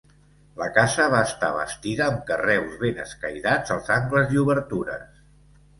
La 0.61 0.69
casa 0.77 1.05
va 1.15 1.19
estar 1.29 1.49
bastida 1.57 2.07
amb 2.07 2.25
carreus 2.31 2.75
ben 2.87 2.99
escairats 3.07 3.79
als 3.79 3.95
angles 4.01 4.37
i 4.37 4.45
obertures. 4.47 5.25